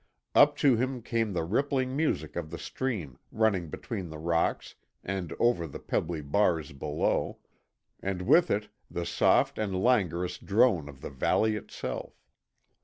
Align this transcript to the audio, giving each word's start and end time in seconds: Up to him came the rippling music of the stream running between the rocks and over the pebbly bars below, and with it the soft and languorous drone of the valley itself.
Up 0.33 0.57
to 0.57 0.75
him 0.75 1.03
came 1.03 1.31
the 1.33 1.43
rippling 1.43 1.95
music 1.95 2.35
of 2.35 2.49
the 2.49 2.57
stream 2.57 3.19
running 3.31 3.69
between 3.69 4.09
the 4.09 4.17
rocks 4.17 4.73
and 5.03 5.31
over 5.39 5.67
the 5.67 5.77
pebbly 5.77 6.21
bars 6.21 6.71
below, 6.71 7.37
and 7.99 8.23
with 8.23 8.49
it 8.49 8.69
the 8.89 9.05
soft 9.05 9.59
and 9.59 9.83
languorous 9.83 10.39
drone 10.39 10.89
of 10.89 11.01
the 11.01 11.11
valley 11.11 11.55
itself. 11.55 12.15